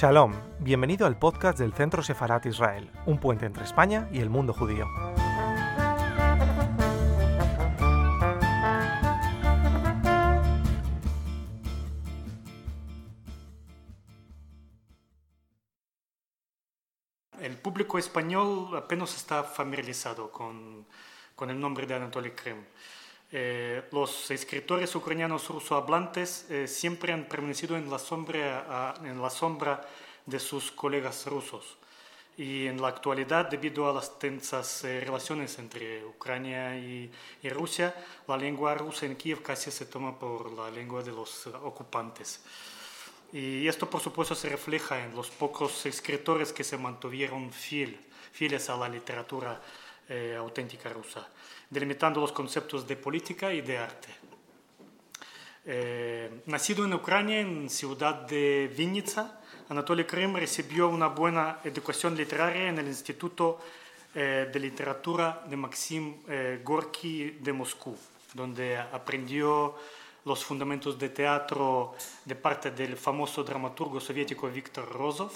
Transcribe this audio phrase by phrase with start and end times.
[0.00, 4.54] Shalom, bienvenido al podcast del Centro Sefarat Israel, un puente entre España y el mundo
[4.54, 4.86] judío.
[17.38, 20.86] El público español apenas está familiarizado con,
[21.36, 22.64] con el nombre de Anatoly Krim.
[23.32, 29.80] Eh, los escritores ucranianos rusohablantes eh, siempre han permanecido en la, sombra, en la sombra
[30.26, 31.76] de sus colegas rusos.
[32.36, 37.10] Y en la actualidad, debido a las tensas eh, relaciones entre Ucrania y,
[37.42, 37.94] y, Rusia,
[38.26, 42.40] la lengua rusa en Kiev casi se toma por la lengua de los ocupantes.
[43.32, 48.00] Y esto, por supuesto, se refleja en los pocos escritores que se mantuvieron fiel,
[48.32, 49.60] fieles a la literatura
[50.38, 51.28] auténtica rusa
[51.70, 54.08] delimitando los conceptos de política y de arte.
[55.64, 62.68] Eh, nacido en Ucrania, en ciudad de Vinnytsia, Anatoly Krim recibió una buena educación literaria
[62.68, 63.60] en el Instituto
[64.12, 67.96] eh, de Literatura de Maxim eh, Gorky de Moscú,
[68.34, 69.76] donde aprendió
[70.24, 75.30] los fundamentos de teatro de parte del famoso dramaturgo soviético Viktor Rozov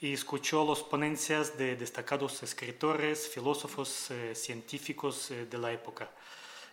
[0.00, 6.08] y escuchó las ponencias de destacados escritores, filósofos, eh, científicos eh, de la época.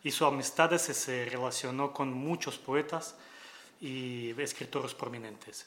[0.03, 3.15] Hizo amistades y se relacionó con muchos poetas
[3.81, 5.65] y escritores prominentes.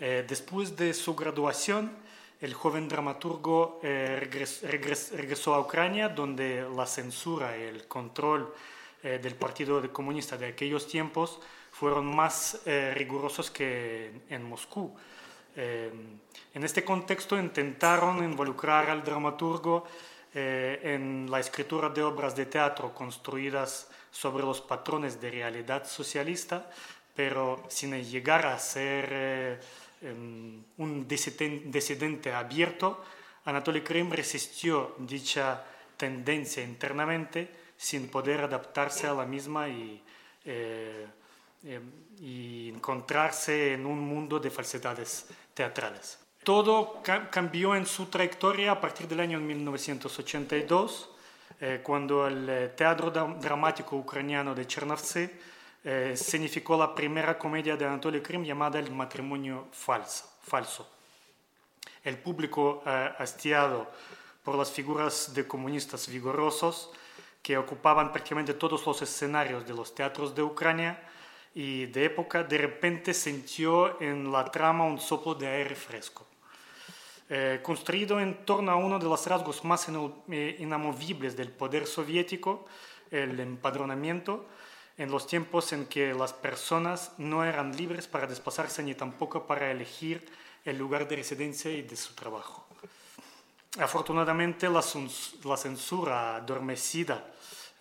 [0.00, 1.92] Eh, después de su graduación,
[2.40, 8.52] el joven dramaturgo regresó a Ucrania, donde la censura y el control
[9.02, 14.94] del Partido Comunista de aquellos tiempos fueron más rigurosos que en Moscú.
[15.56, 16.18] Em,
[16.52, 19.84] en este contexto intentaron involucrar al dramaturgo
[20.34, 26.68] eh, en la escritura de obras de teatro construidas sobre los patrones de realidad socialista,
[27.14, 29.60] pero sin llegar a ser eh,
[30.02, 33.04] em, un disidente abierto,
[33.44, 35.62] Anatoly Krim resistió dicha
[35.96, 40.02] tendencia internamente sin poder adaptarse a la misma y
[41.64, 41.80] eh,
[42.20, 46.18] y encontrarse en un mundo de falsedades teatrales.
[46.44, 51.10] Todo cambió en su trayectoria a partir del año 1982,
[51.58, 55.30] eh, cuando el eh, Teatro Dramático Ucraniano de Chernovtsi
[55.82, 60.30] eh, significó la primera comedia de Anatoly Krim llamada El matrimonio falso.
[60.42, 60.90] falso.
[62.02, 63.90] El público hastiado
[64.42, 66.90] por las figuras de comunistas vigorosos
[67.42, 71.00] que ocupaban prácticamente todos los escenarios de los teatros de Ucrania,
[71.54, 76.26] y de época, de repente sintió en la trama un soplo de aire fresco.
[77.30, 79.88] Eh, construido en torno a uno de los rasgos más
[80.30, 82.66] eh, inamovibles del poder soviético,
[83.10, 84.46] el empadronamiento,
[84.98, 89.70] en los tiempos en que las personas no eran libres para desplazarse ni tampoco para
[89.70, 90.28] elegir
[90.64, 92.66] el lugar de residencia y de su trabajo.
[93.78, 94.84] Afortunadamente, la,
[95.44, 97.24] la censura adormecida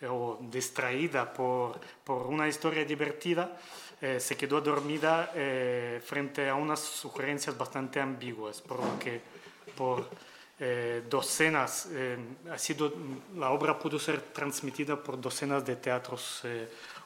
[0.09, 3.57] o distraída por, por una historia divertida,
[4.01, 9.21] eh, se quedó dormida eh, frente a unas sugerencias bastante ambiguas, por lo que
[9.77, 10.09] por
[10.59, 11.87] eh, docenas,
[12.51, 12.93] ha sido,
[13.35, 16.43] la obra pudo ser transmitida por docenas de teatros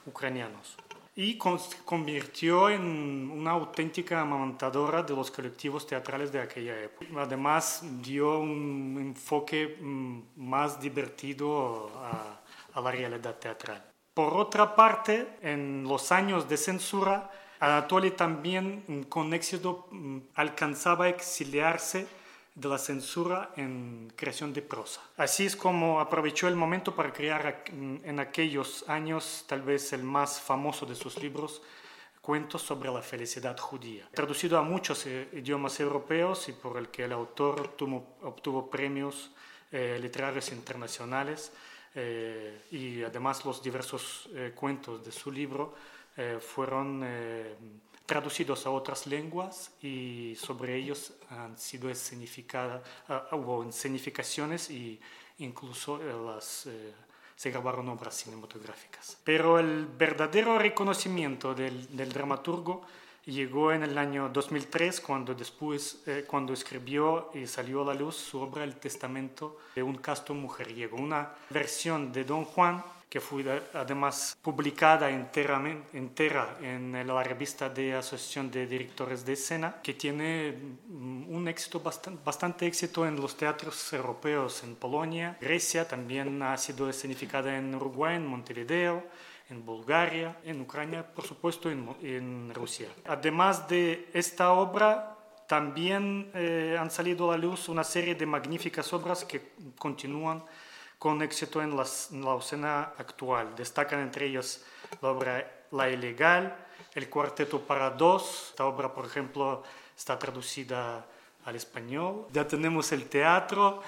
[0.05, 0.75] ucranianos
[1.17, 7.07] y convirtió en una auténtica amamantadora de los colectivos teatrales de aquella época.
[7.17, 12.39] Además, dio un enfoque mm, más divertido a,
[12.77, 13.83] a la realidad teatral.
[14.13, 21.05] Por otra parte, en los años de censura, Anatoly también mm, con éxito mm, alcanzaba
[21.05, 22.07] a exiliarse
[22.53, 25.01] de la censura en creación de prosa.
[25.17, 30.03] Así es como aprovechó el momento para crear mm, en aquellos años tal vez el
[30.03, 31.61] más famoso de sus libros,
[32.21, 37.05] Cuentos sobre la felicidad judía, traducido a muchos eh, idiomas europeos y por el que
[37.05, 37.73] el autor
[38.21, 39.31] obtuvo, premios
[39.71, 41.53] eh, literarios internacionales
[41.99, 45.73] eh, y además los diversos eh, cuentos de su libro
[46.15, 47.03] eh, fueron
[48.05, 52.83] traducidos a otras lenguas y sobre ellos han sido escenificadas,
[53.31, 54.99] hubo escenificaciones e
[55.39, 56.69] incluso las,
[57.35, 59.17] se grabaron obras cinematográficas.
[59.23, 62.83] Pero el verdadero reconocimiento del, del dramaturgo
[63.27, 68.15] llegó en el año 2003 cuando después eh, cuando escribió y salió a la luz
[68.15, 73.45] su obra El testamento de un casto mujeriego, una versión de Don Juan que fue
[73.73, 80.51] además publicada enteramente, entera en la revista de Asociación de Directores de Escena, que tiene
[80.89, 86.57] mm, un éxito bastante, bastante éxito en los teatros europeos en Polonia, Grecia, también ha
[86.57, 89.05] sido escenificada en Uruguay, en Montevideo,
[89.49, 92.89] en Bulgaria, en Ucrania, por supuesto en, en Rusia.
[93.05, 95.15] Además de esta obra,
[95.47, 100.43] también eh, han salido a la luz una serie de magníficas obras que continúan
[100.99, 103.55] con éxito en, las, en la escena actual.
[103.55, 104.65] Destacan entre ellas
[105.01, 106.55] la obra La Ilegal,
[106.93, 108.49] el Cuarteto para Dos.
[108.49, 109.63] Esta obra, por ejemplo,
[109.95, 111.05] está traducida
[111.45, 112.27] al español.
[112.33, 113.81] Ya tenemos el teatro.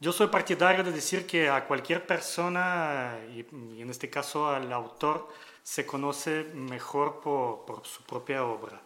[0.00, 3.46] Yo soy partidario de decir que a cualquier persona, y,
[3.80, 5.28] en este caso al autor,
[5.62, 8.80] se conoce mejor por, por su propia obra.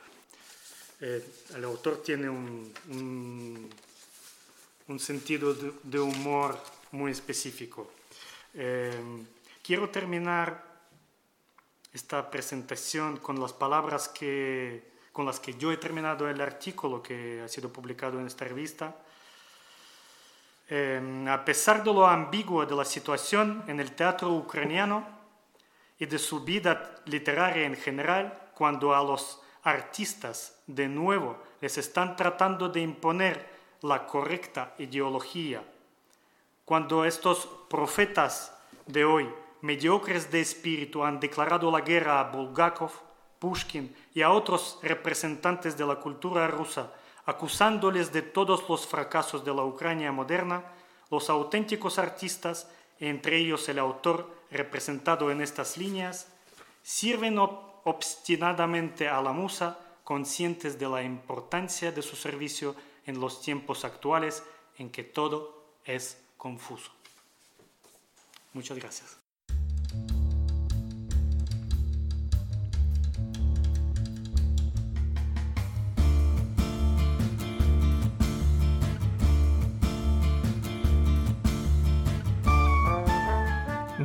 [1.00, 1.25] Eh,
[1.55, 3.70] el autor tiene un, un,
[4.88, 6.58] un sentido de, de, humor
[6.93, 7.90] muy específico.
[8.54, 8.93] Eh,
[9.62, 10.62] quiero terminar
[11.93, 14.82] esta presentación con las palabras que,
[15.12, 18.96] con las que yo he terminado el artículo que ha sido publicado en esta revista.
[20.70, 25.06] Eh, a pesar de lo ambiguo de la situación en el teatro ucraniano
[25.99, 32.17] y de su vida literaria en general, cuando a los artistas de nuevo les están
[32.17, 33.49] tratando de imponer
[33.81, 35.62] la correcta ideología,
[36.65, 38.55] cuando estos profetas
[38.87, 39.29] de hoy
[39.62, 42.93] mediocres de espíritu han declarado la guerra a Bulgakov,
[43.38, 46.93] Pushkin y a otros representantes de la cultura rusa,
[47.28, 50.64] acusándoles de todos los fracasos de la Ucrania moderna,
[51.10, 52.70] los auténticos artistas,
[53.00, 56.28] entre ellos el autor representado en estas líneas,
[56.82, 63.84] sirven obstinadamente a la musa, conscientes de la importancia de su servicio en los tiempos
[63.84, 64.42] actuales
[64.78, 66.90] en que todo es confuso.
[68.54, 69.19] Muchas gracias.